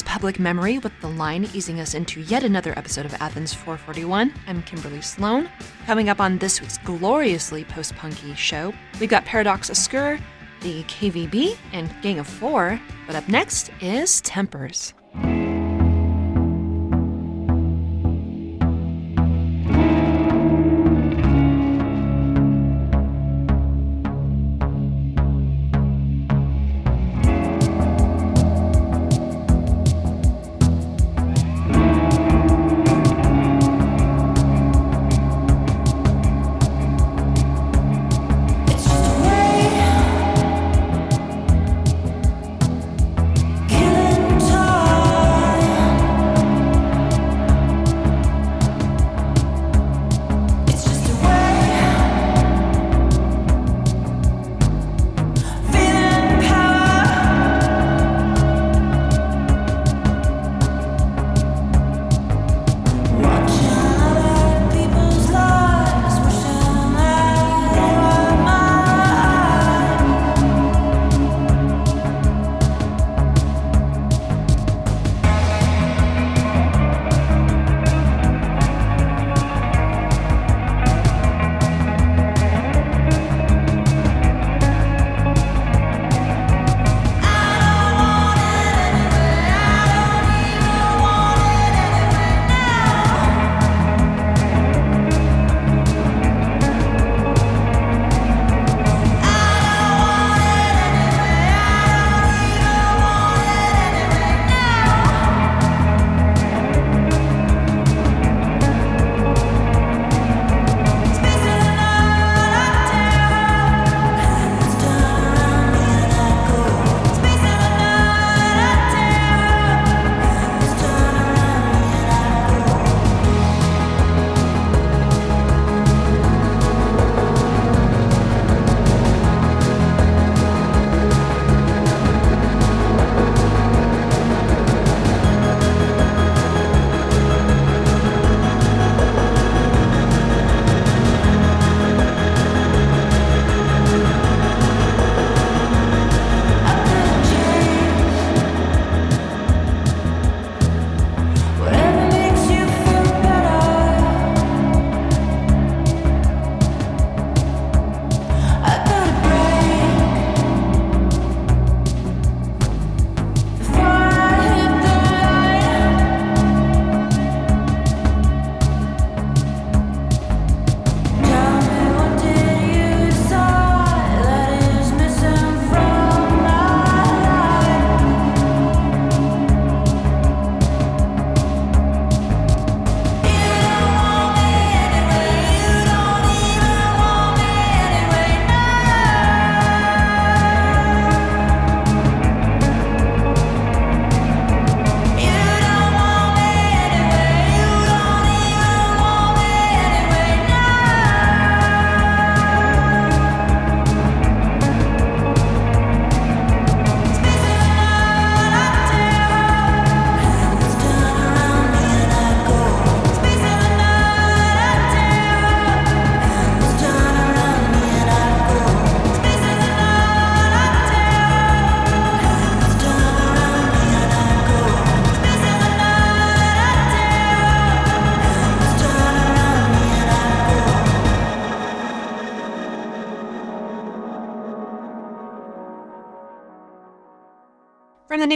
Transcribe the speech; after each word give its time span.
Public 0.00 0.38
memory 0.38 0.78
with 0.78 0.92
The 1.02 1.08
Line 1.08 1.46
easing 1.52 1.80
us 1.80 1.92
into 1.92 2.22
yet 2.22 2.44
another 2.44 2.72
episode 2.78 3.04
of 3.04 3.12
Athens 3.14 3.52
441. 3.52 4.32
I'm 4.46 4.62
Kimberly 4.62 5.02
Sloan. 5.02 5.50
Coming 5.84 6.08
up 6.08 6.18
on 6.18 6.38
this 6.38 6.62
week's 6.62 6.78
gloriously 6.78 7.64
post 7.64 7.94
punky 7.96 8.34
show, 8.34 8.72
we've 9.00 9.10
got 9.10 9.26
Paradox 9.26 9.68
Obscur, 9.68 10.18
the 10.60 10.82
KVB, 10.84 11.58
and 11.74 11.94
Gang 12.00 12.20
of 12.20 12.26
Four. 12.26 12.80
But 13.06 13.16
up 13.16 13.28
next 13.28 13.70
is 13.82 14.22
Tempers. 14.22 14.94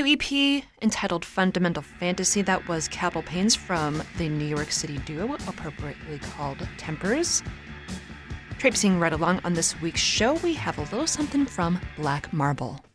EP 0.07 0.63
entitled 0.83 1.25
Fundamental 1.25 1.83
Fantasy, 1.83 2.41
that 2.43 2.69
was 2.69 2.87
Capital 2.87 3.23
Pains 3.23 3.57
from 3.57 4.01
the 4.19 4.29
New 4.29 4.45
York 4.45 4.71
City 4.71 4.99
duo, 4.99 5.35
appropriately 5.49 6.21
called 6.21 6.67
Tempers. 6.79 7.43
Traipsing 8.59 9.01
right 9.01 9.13
along 9.13 9.41
on 9.43 9.55
this 9.55 9.81
week's 9.81 10.01
show, 10.01 10.35
we 10.35 10.55
have 10.55 10.79
a 10.79 10.83
little 10.83 11.09
something 11.09 11.45
from 11.45 11.81
Black 11.97 12.33
Marble. 12.33 12.86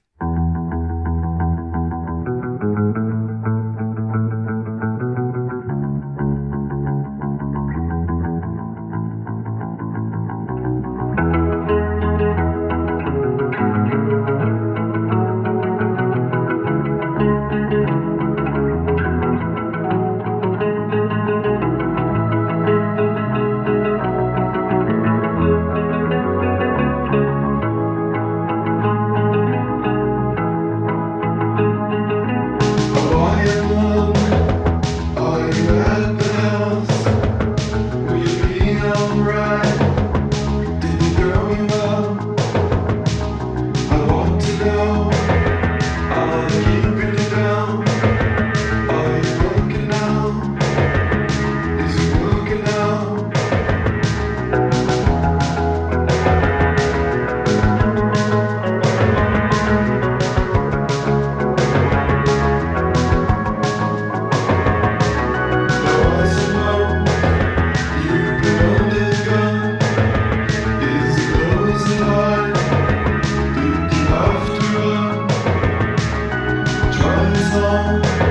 So. 77.51 78.30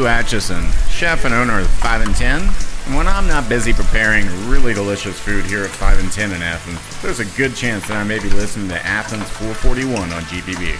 Hugh 0.00 0.06
Acheson, 0.06 0.66
chef 0.88 1.26
and 1.26 1.34
owner 1.34 1.60
of 1.60 1.66
5 1.66 2.00
and 2.00 2.16
10. 2.16 2.40
And 2.40 2.96
when 2.96 3.06
I'm 3.06 3.26
not 3.26 3.50
busy 3.50 3.74
preparing 3.74 4.24
really 4.48 4.72
delicious 4.72 5.20
food 5.20 5.44
here 5.44 5.62
at 5.62 5.68
5 5.68 5.98
and 5.98 6.10
10 6.10 6.32
in 6.32 6.40
Athens, 6.40 7.02
there's 7.02 7.20
a 7.20 7.26
good 7.36 7.54
chance 7.54 7.86
that 7.86 7.98
I 7.98 8.04
may 8.04 8.18
be 8.18 8.30
listening 8.30 8.68
to 8.68 8.86
Athens 8.86 9.28
441 9.28 10.10
on 10.10 10.22
GPB. 10.22 10.74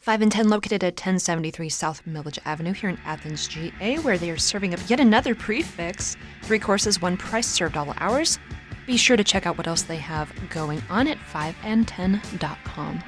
5 0.00 0.20
and 0.20 0.30
10 0.30 0.50
located 0.50 0.84
at 0.84 0.92
1073 0.92 1.70
South 1.70 2.06
Milledge 2.06 2.38
Avenue 2.44 2.74
here 2.74 2.90
in 2.90 2.98
Athens, 3.06 3.48
GA, 3.48 3.96
where 4.00 4.18
they 4.18 4.30
are 4.30 4.36
serving 4.36 4.74
up 4.74 4.80
yet 4.86 5.00
another 5.00 5.34
prix 5.34 5.62
fixe. 5.62 6.14
Three 6.42 6.58
courses, 6.58 7.00
one 7.00 7.16
price 7.16 7.46
served 7.46 7.78
all 7.78 7.94
hours. 7.96 8.38
Be 8.86 8.98
sure 8.98 9.16
to 9.16 9.24
check 9.24 9.46
out 9.46 9.56
what 9.56 9.66
else 9.66 9.80
they 9.80 9.96
have 9.96 10.30
going 10.50 10.82
on 10.90 11.08
at 11.08 11.16
5and10.com. 11.32 13.02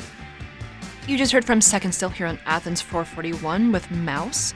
You 1.06 1.18
just 1.18 1.32
heard 1.32 1.44
from 1.44 1.60
Second 1.60 1.92
Still 1.92 2.08
here 2.08 2.26
on 2.26 2.38
Athens 2.46 2.80
441 2.80 3.72
with 3.72 3.90
Mouse. 3.90 4.54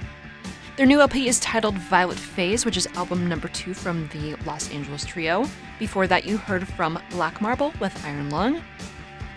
Their 0.81 0.87
new 0.87 1.03
LP 1.03 1.29
is 1.29 1.38
titled 1.40 1.75
Violet 1.75 2.16
Phase, 2.16 2.64
which 2.64 2.79
is 2.79 2.87
album 2.95 3.29
number 3.29 3.49
two 3.49 3.75
from 3.75 4.09
the 4.14 4.35
Los 4.47 4.71
Angeles 4.71 5.05
trio. 5.05 5.47
Before 5.79 6.07
that, 6.07 6.25
you 6.25 6.38
heard 6.38 6.66
from 6.66 6.99
Black 7.11 7.43
Marble 7.43 7.71
with 7.81 8.03
Iron 8.03 8.31
Lung. 8.31 8.62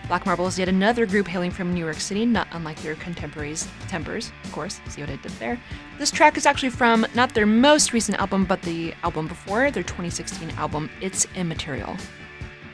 Black 0.08 0.24
Marble 0.24 0.46
is 0.46 0.58
yet 0.58 0.70
another 0.70 1.04
group 1.04 1.26
hailing 1.26 1.50
from 1.50 1.74
New 1.74 1.84
York 1.84 2.00
City, 2.00 2.24
not 2.24 2.48
unlike 2.52 2.80
their 2.80 2.94
contemporaries, 2.94 3.68
Tempers, 3.88 4.32
of 4.42 4.52
course. 4.52 4.80
See 4.88 5.02
what 5.02 5.10
I 5.10 5.16
did 5.16 5.32
there? 5.32 5.60
This 5.98 6.10
track 6.10 6.38
is 6.38 6.46
actually 6.46 6.70
from 6.70 7.04
not 7.14 7.34
their 7.34 7.44
most 7.44 7.92
recent 7.92 8.18
album, 8.18 8.46
but 8.46 8.62
the 8.62 8.94
album 9.02 9.28
before, 9.28 9.70
their 9.70 9.82
2016 9.82 10.50
album, 10.52 10.88
It's 11.02 11.26
Immaterial. 11.36 11.94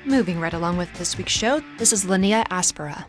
Moving 0.05 0.39
right 0.39 0.55
along 0.55 0.77
with 0.77 0.95
this 0.95 1.19
week's 1.19 1.33
show, 1.33 1.61
this 1.77 1.93
is 1.93 2.05
Linea 2.05 2.45
Aspera. 2.53 3.05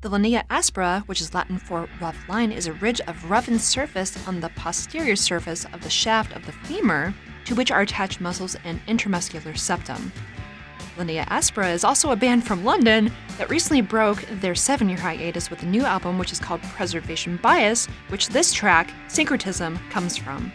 The 0.00 0.08
linea 0.08 0.44
aspera, 0.48 1.02
which 1.06 1.20
is 1.20 1.34
Latin 1.34 1.58
for 1.58 1.88
rough 2.00 2.28
line, 2.28 2.52
is 2.52 2.68
a 2.68 2.72
ridge 2.74 3.00
of 3.02 3.28
roughened 3.28 3.60
surface 3.60 4.28
on 4.28 4.38
the 4.38 4.50
posterior 4.50 5.16
surface 5.16 5.64
of 5.72 5.82
the 5.82 5.90
shaft 5.90 6.36
of 6.36 6.46
the 6.46 6.52
femur, 6.52 7.12
to 7.46 7.56
which 7.56 7.72
are 7.72 7.80
attached 7.80 8.20
muscles 8.20 8.56
and 8.62 8.80
intermuscular 8.86 9.58
septum. 9.58 10.12
Linea 10.96 11.26
Aspera 11.30 11.72
is 11.72 11.82
also 11.82 12.12
a 12.12 12.16
band 12.16 12.46
from 12.46 12.64
London 12.64 13.10
that 13.38 13.50
recently 13.50 13.80
broke 13.80 14.24
their 14.40 14.54
seven 14.54 14.88
year 14.88 14.98
hiatus 14.98 15.50
with 15.50 15.64
a 15.64 15.66
new 15.66 15.84
album 15.84 16.16
which 16.16 16.30
is 16.30 16.38
called 16.38 16.62
Preservation 16.62 17.36
Bias, 17.42 17.86
which 18.08 18.28
this 18.28 18.52
track, 18.52 18.92
Syncretism, 19.08 19.78
comes 19.90 20.16
from. 20.16 20.52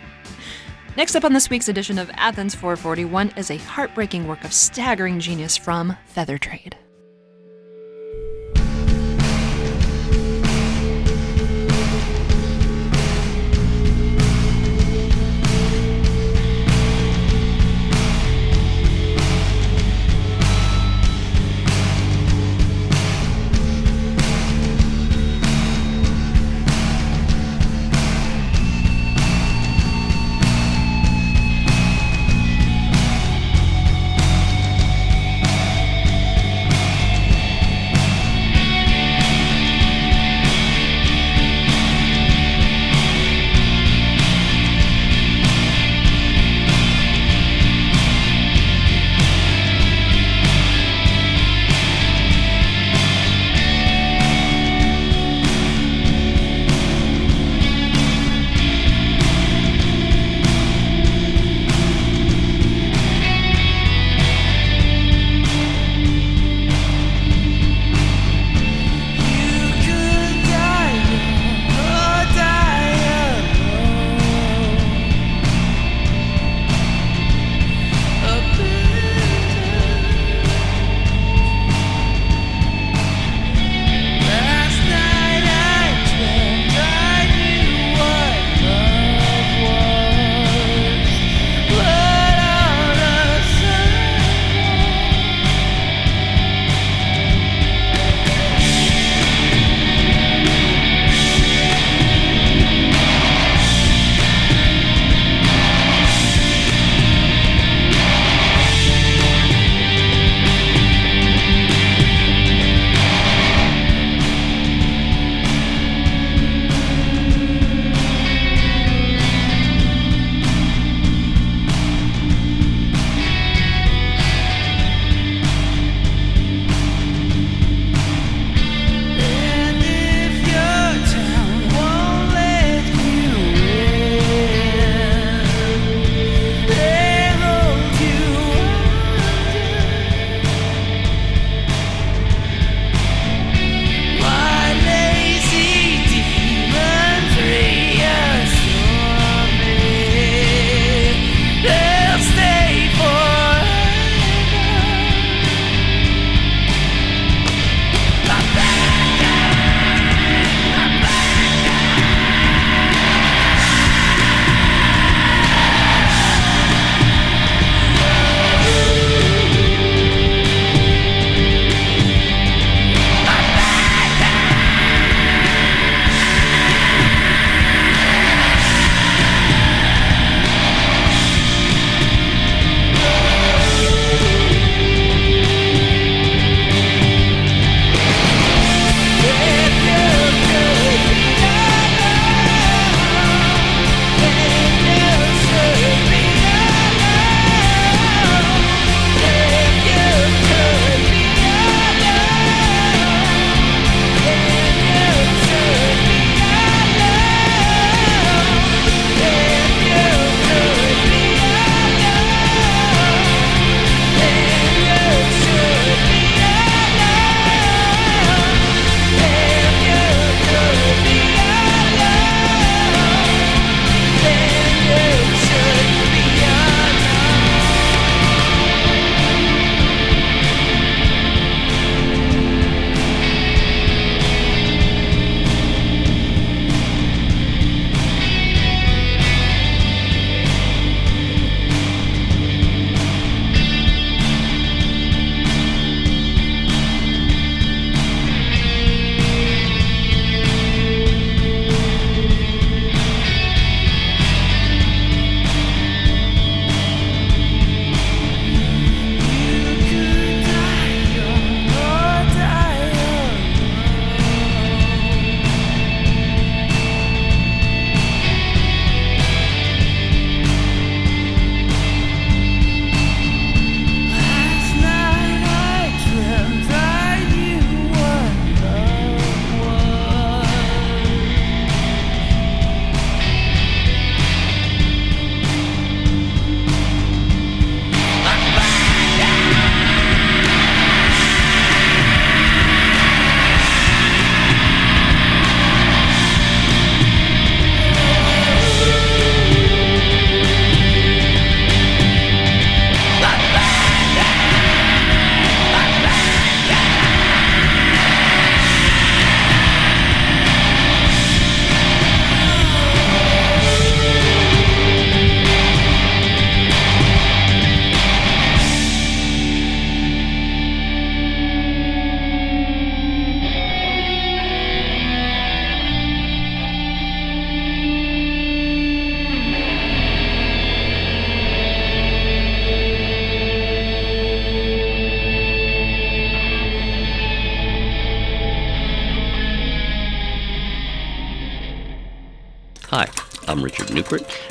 Next 0.96 1.16
up 1.18 1.26
on 1.26 1.34
this 1.34 1.50
week's 1.50 1.68
edition 1.68 2.00
of 2.00 2.10
Athens 2.14 2.56
441 2.56 3.34
is 3.36 3.52
a 3.52 3.58
heartbreaking 3.58 4.26
work 4.26 4.46
of 4.46 4.54
staggering 4.54 5.20
genius 5.20 5.58
from 5.58 5.98
Feather 6.06 6.38
Trade. 6.38 6.78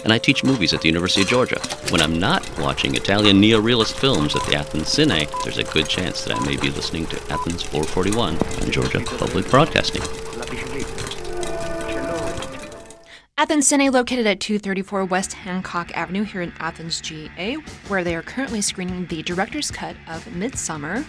And 0.04 0.12
I 0.12 0.18
teach 0.18 0.44
movies 0.44 0.72
at 0.72 0.80
the 0.80 0.88
University 0.88 1.22
of 1.22 1.28
Georgia. 1.28 1.60
When 1.90 2.00
I'm 2.00 2.18
not 2.18 2.48
watching 2.58 2.94
Italian 2.94 3.40
neo-realist 3.40 3.96
films 3.98 4.34
at 4.36 4.44
the 4.46 4.56
Athens 4.56 4.88
Cine, 4.88 5.28
there's 5.44 5.58
a 5.58 5.64
good 5.64 5.88
chance 5.88 6.24
that 6.24 6.36
I 6.36 6.44
may 6.44 6.56
be 6.56 6.70
listening 6.70 7.06
to 7.06 7.16
Athens 7.32 7.62
441 7.62 8.36
on 8.38 8.70
Georgia 8.70 9.00
Public 9.00 9.48
Broadcasting. 9.50 10.02
Athens 13.38 13.68
Cine, 13.68 13.92
located 13.92 14.26
at 14.26 14.40
234 14.40 15.04
West 15.06 15.32
Hancock 15.32 15.90
Avenue 15.96 16.22
here 16.22 16.42
in 16.42 16.52
Athens, 16.60 17.00
GA, 17.00 17.54
where 17.88 18.04
they 18.04 18.14
are 18.14 18.22
currently 18.22 18.60
screening 18.60 19.06
the 19.06 19.22
director's 19.22 19.70
cut 19.70 19.96
of 20.06 20.32
Midsummer. 20.36 21.04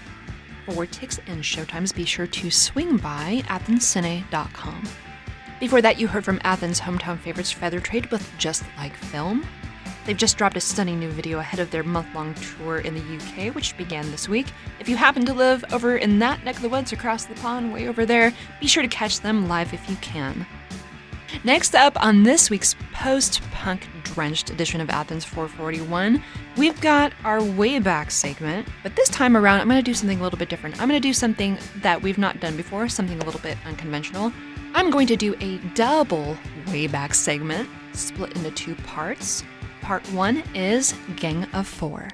For 0.66 0.86
tickets 0.86 1.20
and 1.28 1.44
showtimes, 1.44 1.94
be 1.94 2.06
sure 2.06 2.26
to 2.26 2.50
swing 2.50 2.98
by 2.98 3.44
athenscine.com. 3.48 4.88
Before 5.64 5.82
that, 5.82 5.98
you 5.98 6.10
heard 6.10 6.26
from 6.26 6.42
Athens' 6.44 6.82
hometown 6.82 7.18
favorites 7.18 7.54
Feather 7.54 7.80
Trade 7.80 8.12
with 8.12 8.30
Just 8.38 8.66
Like 8.76 8.98
Film. 8.98 9.48
They've 10.06 10.18
just 10.18 10.38
dropped 10.38 10.58
a 10.58 10.60
stunning 10.60 11.00
new 11.00 11.10
video 11.10 11.40
ahead 11.40 11.62
of 11.62 11.72
their 11.72 11.84
month 11.84 12.14
long 12.14 12.34
tour 12.34 12.80
in 12.80 12.94
the 12.94 13.00
UK, 13.00 13.56
which 13.56 13.78
began 13.78 14.12
this 14.12 14.28
week. 14.28 14.48
If 14.82 14.90
you 14.90 14.98
happen 14.98 15.26
to 15.26 15.34
live 15.34 15.64
over 15.72 15.96
in 15.96 16.20
that 16.20 16.44
neck 16.44 16.58
of 16.58 16.64
the 16.64 16.68
woods 16.68 16.92
across 16.92 17.24
the 17.24 17.36
pond, 17.36 17.72
way 17.72 17.88
over 17.88 18.06
there, 18.06 18.34
be 18.60 18.68
sure 18.68 18.84
to 18.84 18.90
catch 18.90 19.22
them 19.22 19.48
live 19.48 19.74
if 19.74 19.90
you 19.90 19.96
can. 20.02 20.46
Next 21.46 21.76
up 21.76 21.96
on 22.04 22.24
this 22.24 22.50
week's 22.50 22.76
post 22.92 23.42
punk 23.54 23.88
drenched 24.04 24.50
edition 24.50 24.82
of 24.82 24.90
Athens 24.90 25.24
441, 25.24 26.22
we've 26.58 26.80
got 26.82 27.14
our 27.24 27.42
way 27.42 27.80
back 27.80 28.12
segment, 28.12 28.68
but 28.84 28.98
this 28.98 29.08
time 29.08 29.38
around 29.38 29.62
I'm 29.62 29.70
going 29.70 29.80
to 29.80 29.82
do 29.82 29.94
something 29.94 30.20
a 30.20 30.24
little 30.24 30.38
bit 30.38 30.50
different. 30.50 30.82
I'm 30.82 30.90
going 30.90 31.02
to 31.02 31.08
do 31.08 31.14
something 31.14 31.58
that 31.78 32.02
we've 32.02 32.18
not 32.18 32.42
done 32.42 32.58
before, 32.58 32.90
something 32.90 33.22
a 33.22 33.26
little 33.26 33.40
bit 33.40 33.58
unconventional. 33.66 34.34
I'm 34.76 34.90
going 34.90 35.06
to 35.08 35.16
do 35.16 35.36
a 35.40 35.58
double 35.76 36.36
Wayback 36.66 37.14
segment 37.14 37.70
split 37.94 38.36
into 38.36 38.50
two 38.52 38.76
parts. 38.76 39.44
Part 39.82 40.04
one 40.14 40.44
is 40.56 40.96
Gang 41.16 41.44
of 41.54 41.68
Four. 41.68 42.10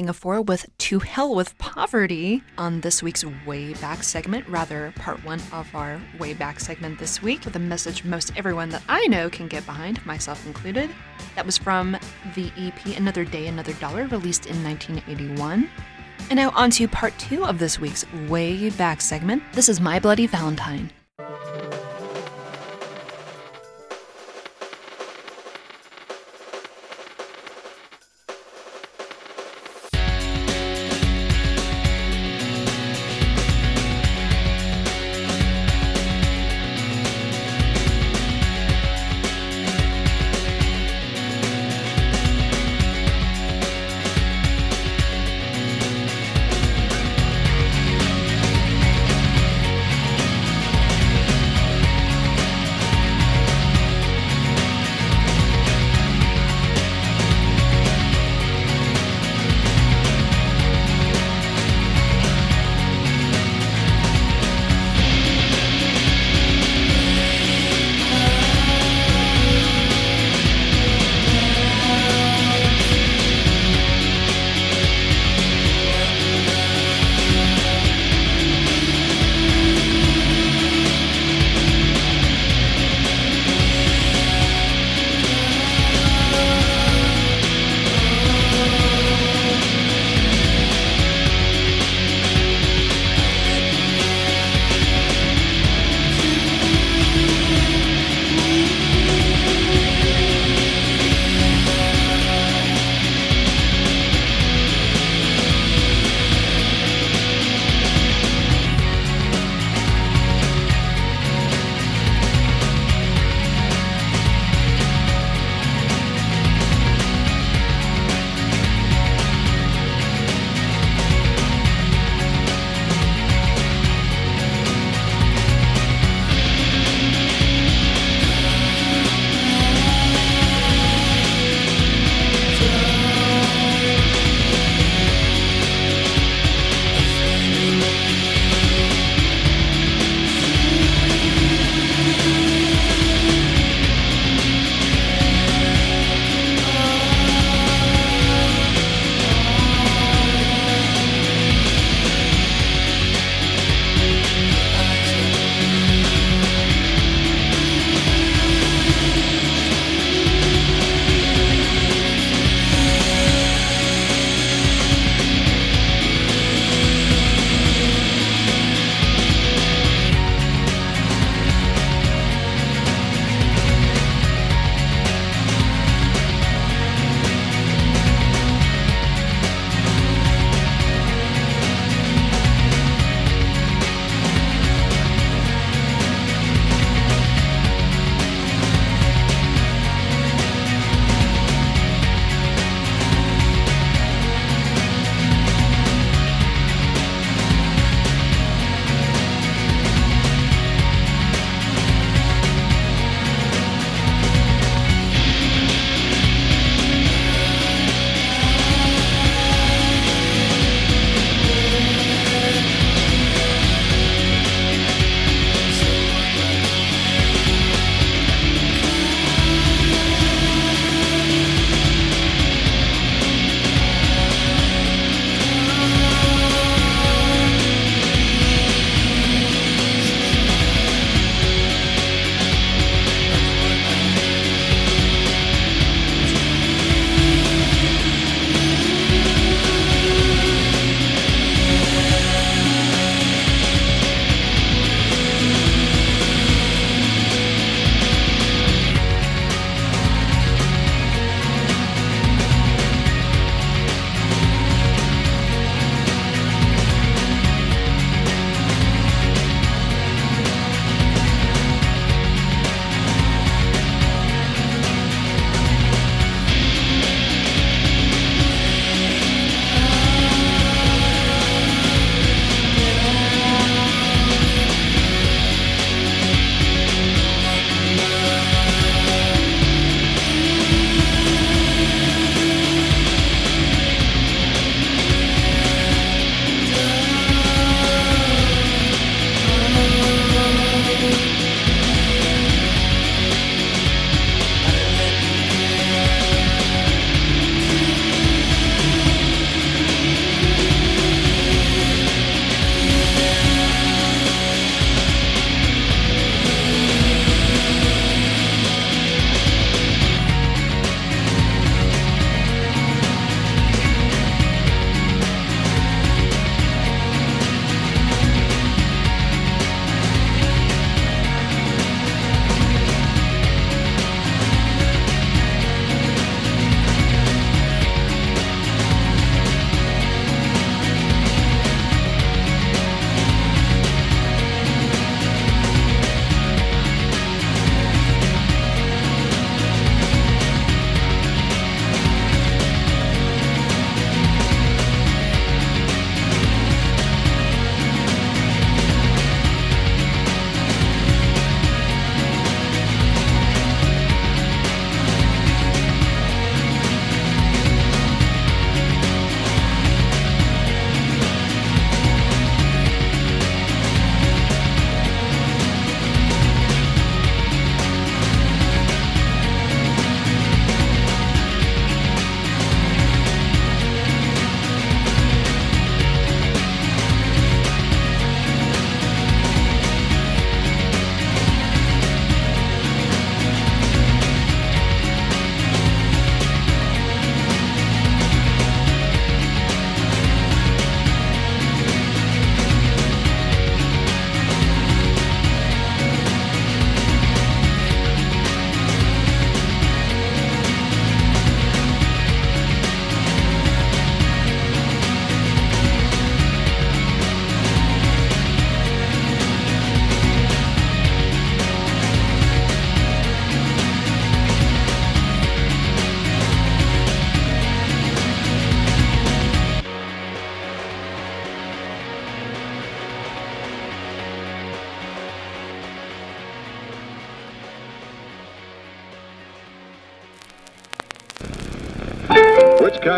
Gang 0.00 0.12
Four 0.14 0.40
with 0.40 0.64
To 0.78 0.98
Hell 1.00 1.34
with 1.34 1.58
Poverty 1.58 2.42
on 2.56 2.80
this 2.80 3.02
week's 3.02 3.22
Way 3.44 3.74
Back 3.74 4.02
segment, 4.02 4.48
rather, 4.48 4.94
part 4.96 5.22
one 5.26 5.42
of 5.52 5.68
our 5.74 6.00
Way 6.18 6.32
Back 6.32 6.58
segment 6.58 6.98
this 6.98 7.20
week, 7.20 7.44
with 7.44 7.54
a 7.56 7.58
message 7.58 8.02
most 8.02 8.32
everyone 8.34 8.70
that 8.70 8.82
I 8.88 9.06
know 9.08 9.28
can 9.28 9.46
get 9.46 9.66
behind, 9.66 10.04
myself 10.06 10.46
included. 10.46 10.88
That 11.34 11.44
was 11.44 11.58
from 11.58 11.98
the 12.34 12.50
EP 12.56 12.96
Another 12.96 13.26
Day, 13.26 13.48
Another 13.48 13.74
Dollar, 13.74 14.06
released 14.06 14.46
in 14.46 14.64
1981. 14.64 15.68
And 16.30 16.36
now 16.38 16.48
on 16.54 16.70
to 16.70 16.88
part 16.88 17.12
two 17.18 17.44
of 17.44 17.58
this 17.58 17.78
week's 17.78 18.10
Way 18.26 18.70
Back 18.70 19.02
segment. 19.02 19.42
This 19.52 19.68
is 19.68 19.82
My 19.82 20.00
Bloody 20.00 20.26
Valentine. 20.26 20.90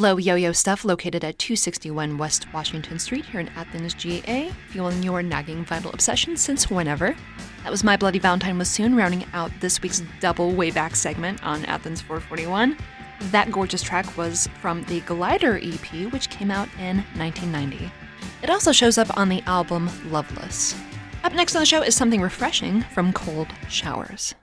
Low 0.00 0.16
Yo-Yo 0.16 0.52
Stuff, 0.52 0.86
located 0.86 1.24
at 1.24 1.38
261 1.38 2.16
West 2.16 2.50
Washington 2.54 2.98
Street 2.98 3.26
here 3.26 3.38
in 3.38 3.48
Athens, 3.50 3.92
GA, 3.92 4.50
fueling 4.70 5.02
your 5.02 5.22
nagging 5.22 5.62
vital 5.62 5.92
obsession 5.92 6.38
since 6.38 6.70
whenever. 6.70 7.14
That 7.64 7.70
was 7.70 7.84
My 7.84 7.98
Bloody 7.98 8.18
Valentine 8.18 8.56
was 8.56 8.70
soon, 8.70 8.96
rounding 8.96 9.26
out 9.34 9.50
this 9.60 9.82
week's 9.82 10.02
double 10.18 10.52
wayback 10.52 10.96
segment 10.96 11.44
on 11.44 11.66
Athens 11.66 12.00
441. 12.00 12.78
That 13.30 13.52
gorgeous 13.52 13.82
track 13.82 14.16
was 14.16 14.48
from 14.62 14.84
the 14.84 15.00
Glider 15.00 15.60
EP, 15.62 16.10
which 16.10 16.30
came 16.30 16.50
out 16.50 16.70
in 16.78 17.04
1990. 17.18 17.92
It 18.42 18.48
also 18.48 18.72
shows 18.72 18.96
up 18.96 19.14
on 19.18 19.28
the 19.28 19.42
album 19.42 19.90
Loveless. 20.10 20.74
Up 21.24 21.34
next 21.34 21.54
on 21.54 21.60
the 21.60 21.66
show 21.66 21.82
is 21.82 21.94
something 21.94 22.22
refreshing 22.22 22.80
from 22.80 23.12
Cold 23.12 23.48
Showers. 23.68 24.34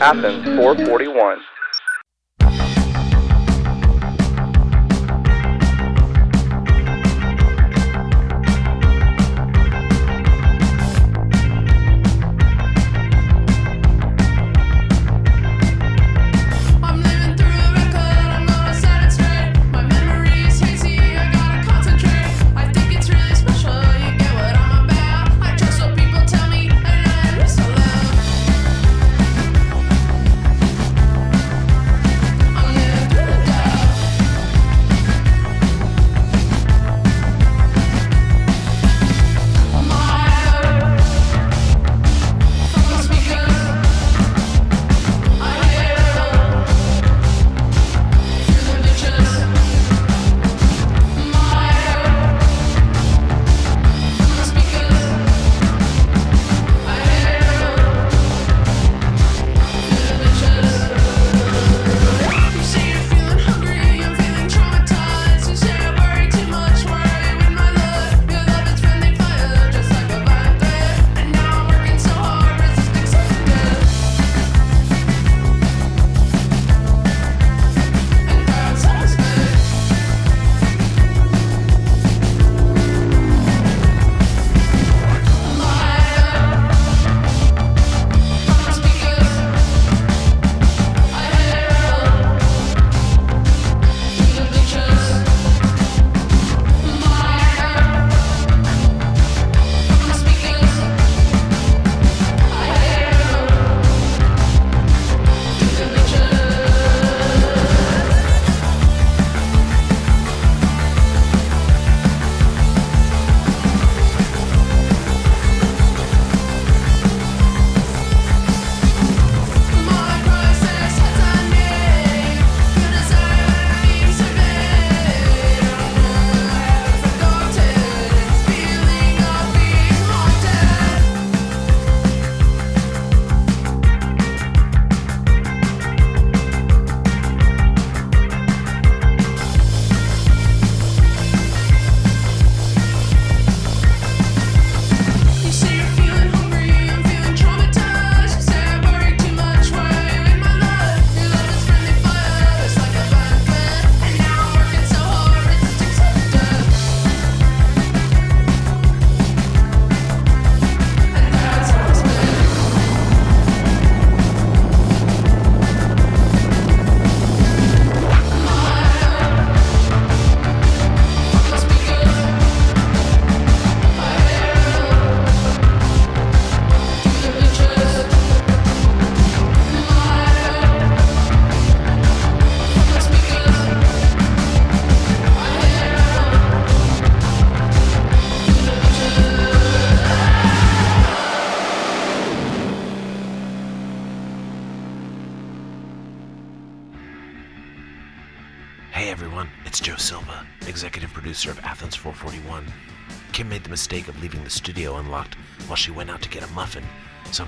Athens 0.00 0.44
441. 0.44 1.45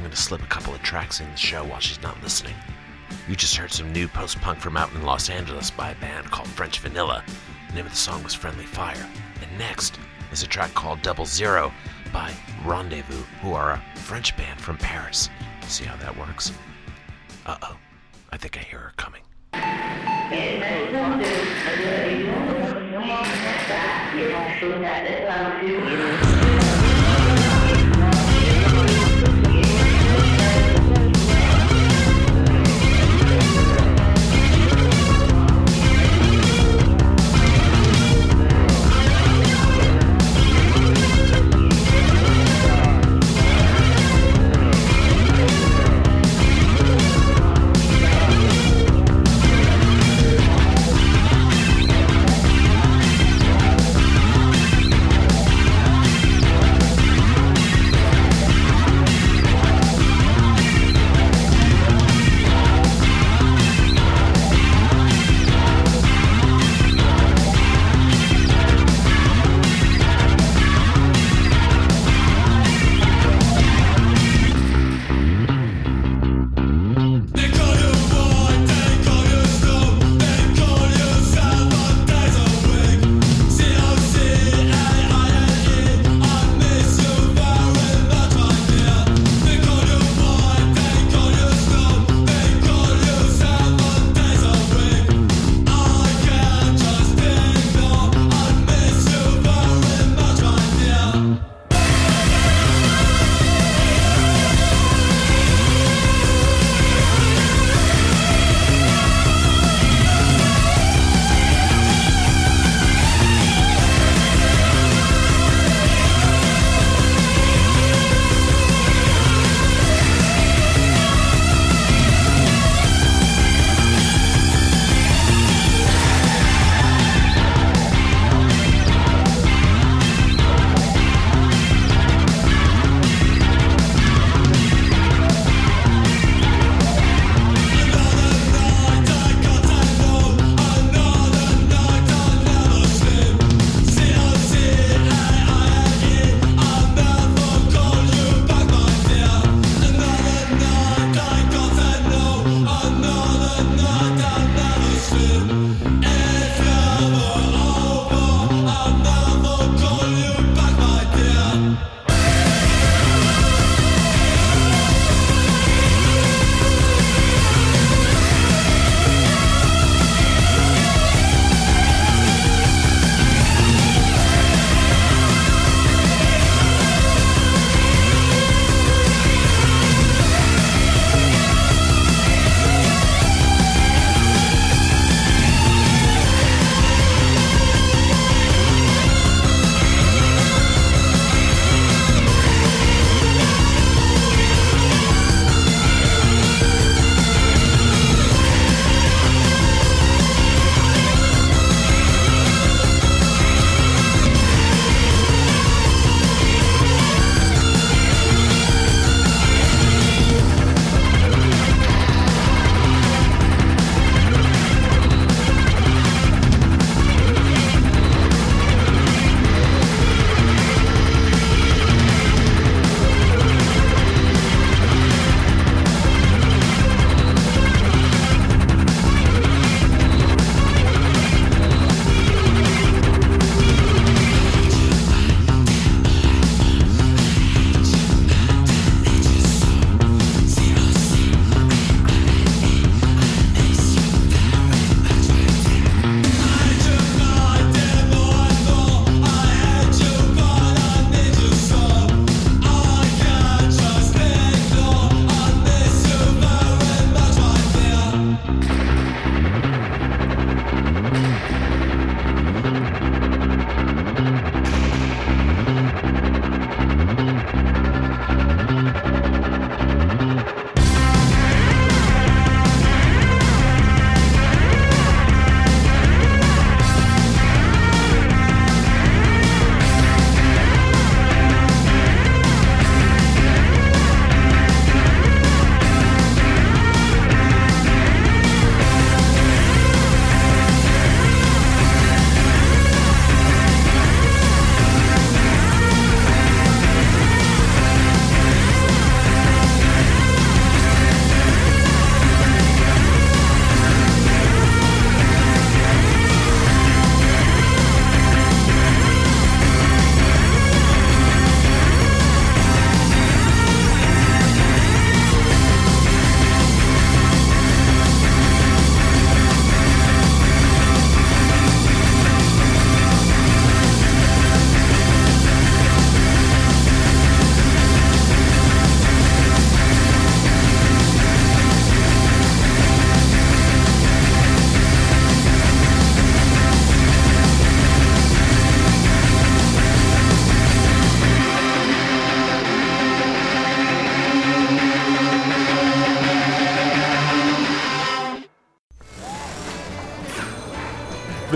Going 0.08 0.16
to 0.16 0.22
slip 0.22 0.42
a 0.42 0.46
couple 0.46 0.74
of 0.74 0.82
tracks 0.82 1.20
in 1.20 1.30
the 1.30 1.36
show 1.36 1.62
while 1.64 1.80
she's 1.80 2.00
not 2.00 2.16
listening. 2.22 2.54
You 3.28 3.36
just 3.36 3.56
heard 3.56 3.70
some 3.70 3.92
new 3.92 4.08
post 4.08 4.40
punk 4.40 4.58
from 4.58 4.74
out 4.74 4.90
in 4.94 5.02
Los 5.02 5.28
Angeles 5.28 5.70
by 5.70 5.90
a 5.90 5.94
band 5.96 6.30
called 6.30 6.48
French 6.48 6.78
Vanilla. 6.78 7.22
The 7.68 7.74
name 7.74 7.84
of 7.84 7.92
the 7.92 7.98
song 7.98 8.24
was 8.24 8.32
Friendly 8.32 8.64
Fire. 8.64 9.06
And 9.42 9.58
next 9.58 9.98
is 10.32 10.42
a 10.42 10.46
track 10.46 10.72
called 10.72 11.02
Double 11.02 11.26
Zero 11.26 11.74
by 12.10 12.32
Rendezvous, 12.64 13.22
who 13.42 13.52
are 13.52 13.72
a 13.72 13.98
French 13.98 14.34
band 14.38 14.58
from 14.58 14.78
Paris. 14.78 15.28
See 15.66 15.84
how 15.84 15.96
that 15.96 16.16
works? 16.16 16.52
Uh 17.44 17.58
oh, 17.60 17.76
I 18.32 18.38
think 18.38 18.56
I 18.56 18.60
hear 18.60 18.78
her 18.78 18.92
coming. 18.96 19.24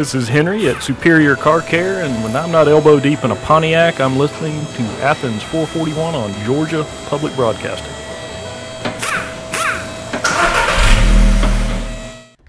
This 0.02 0.16
is 0.16 0.26
Henry 0.26 0.66
at 0.66 0.82
Superior 0.82 1.36
Car 1.36 1.60
Care, 1.60 2.02
and 2.02 2.24
when 2.24 2.34
I'm 2.34 2.50
not 2.50 2.66
elbow 2.66 2.98
deep 2.98 3.22
in 3.22 3.30
a 3.30 3.36
Pontiac, 3.36 4.00
I'm 4.00 4.18
listening 4.18 4.52
to 4.74 4.82
Athens 5.00 5.44
441 5.44 6.16
on 6.16 6.44
Georgia 6.44 6.84
Public 7.06 7.32
Broadcasting. 7.36 7.92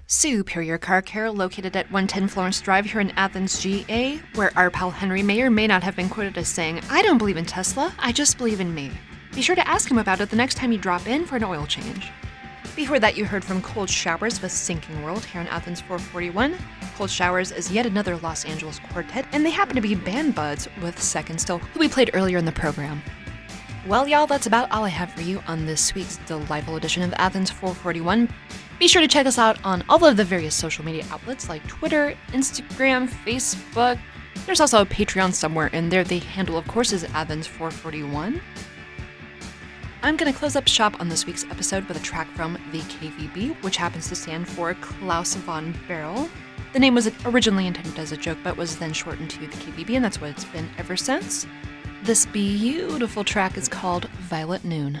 Superior 0.08 0.78
Car 0.78 1.00
Care, 1.00 1.30
located 1.30 1.76
at 1.76 1.88
110 1.92 2.26
Florence 2.26 2.60
Drive 2.60 2.86
here 2.86 3.00
in 3.00 3.12
Athens, 3.12 3.60
GA, 3.60 4.20
where 4.34 4.50
our 4.56 4.68
pal 4.68 4.90
Henry 4.90 5.22
may 5.22 5.40
or 5.40 5.48
may 5.48 5.68
not 5.68 5.84
have 5.84 5.94
been 5.94 6.08
quoted 6.08 6.36
as 6.36 6.48
saying, 6.48 6.80
I 6.90 7.02
don't 7.02 7.18
believe 7.18 7.36
in 7.36 7.46
Tesla, 7.46 7.94
I 8.00 8.10
just 8.10 8.36
believe 8.36 8.58
in 8.58 8.74
me. 8.74 8.90
Be 9.32 9.42
sure 9.42 9.54
to 9.54 9.68
ask 9.68 9.88
him 9.88 9.98
about 9.98 10.20
it 10.20 10.28
the 10.28 10.34
next 10.34 10.56
time 10.56 10.72
you 10.72 10.78
drop 10.78 11.06
in 11.06 11.24
for 11.24 11.36
an 11.36 11.44
oil 11.44 11.66
change. 11.66 12.10
Before 12.76 12.98
that, 12.98 13.16
you 13.16 13.24
heard 13.24 13.44
from 13.44 13.62
Cold 13.62 13.88
Showers 13.88 14.42
with 14.42 14.50
Sinking 14.50 15.00
World 15.04 15.24
here 15.24 15.40
in 15.40 15.46
Athens 15.46 15.80
441. 15.80 16.56
Cold 16.96 17.08
Showers 17.08 17.52
is 17.52 17.70
yet 17.70 17.86
another 17.86 18.16
Los 18.16 18.44
Angeles 18.44 18.80
quartet, 18.80 19.26
and 19.30 19.46
they 19.46 19.50
happen 19.50 19.76
to 19.76 19.80
be 19.80 19.94
band 19.94 20.34
buds 20.34 20.66
with 20.82 21.00
Second 21.00 21.40
Still, 21.40 21.58
who 21.58 21.78
we 21.78 21.88
played 21.88 22.10
earlier 22.14 22.36
in 22.36 22.44
the 22.44 22.50
program. 22.50 23.00
Well, 23.86 24.08
y'all, 24.08 24.26
that's 24.26 24.48
about 24.48 24.72
all 24.72 24.82
I 24.82 24.88
have 24.88 25.12
for 25.12 25.20
you 25.20 25.40
on 25.46 25.66
this 25.66 25.94
week's 25.94 26.16
delightful 26.26 26.74
edition 26.74 27.04
of 27.04 27.14
Athens 27.16 27.48
441. 27.48 28.28
Be 28.80 28.88
sure 28.88 29.02
to 29.02 29.06
check 29.06 29.26
us 29.26 29.38
out 29.38 29.56
on 29.64 29.84
all 29.88 30.04
of 30.04 30.16
the 30.16 30.24
various 30.24 30.56
social 30.56 30.84
media 30.84 31.04
outlets 31.12 31.48
like 31.48 31.64
Twitter, 31.68 32.16
Instagram, 32.32 33.08
Facebook. 33.08 34.00
There's 34.46 34.60
also 34.60 34.82
a 34.82 34.86
Patreon 34.86 35.32
somewhere 35.32 35.68
in 35.68 35.90
there. 35.90 36.02
The 36.02 36.18
handle, 36.18 36.58
of 36.58 36.66
course, 36.66 36.92
is 36.92 37.04
Athens 37.04 37.46
441. 37.46 38.40
I'm 40.04 40.18
going 40.18 40.30
to 40.30 40.38
close 40.38 40.54
up 40.54 40.68
shop 40.68 41.00
on 41.00 41.08
this 41.08 41.24
week's 41.24 41.44
episode 41.44 41.88
with 41.88 41.96
a 41.96 42.00
track 42.00 42.28
from 42.36 42.58
the 42.72 42.80
KVB, 42.80 43.62
which 43.62 43.78
happens 43.78 44.06
to 44.10 44.14
stand 44.14 44.46
for 44.46 44.74
Klaus 44.74 45.34
von 45.34 45.74
Barrel. 45.88 46.28
The 46.74 46.78
name 46.78 46.94
was 46.94 47.10
originally 47.24 47.66
intended 47.66 47.98
as 47.98 48.12
a 48.12 48.16
joke, 48.18 48.36
but 48.44 48.58
was 48.58 48.76
then 48.76 48.92
shortened 48.92 49.30
to 49.30 49.40
the 49.40 49.46
KVB, 49.46 49.96
and 49.96 50.04
that's 50.04 50.20
what 50.20 50.28
it's 50.28 50.44
been 50.44 50.68
ever 50.76 50.94
since. 50.94 51.46
This 52.02 52.26
beautiful 52.26 53.24
track 53.24 53.56
is 53.56 53.66
called 53.66 54.10
Violet 54.28 54.62
Noon. 54.62 55.00